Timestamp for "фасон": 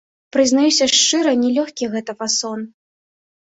2.23-2.65